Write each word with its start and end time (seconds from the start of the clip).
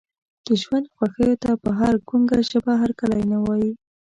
د 0.45 0.47
ژوند 0.61 0.85
خوښیو 0.95 1.39
ته 1.43 1.51
په 1.63 1.69
ګونګه 2.09 2.37
ژبه 2.49 2.73
هرکلی 2.81 3.23
نه 3.31 3.37
وایي. 3.45 3.71